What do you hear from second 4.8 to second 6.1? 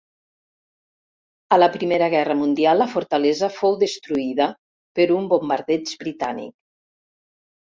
per un bombardeig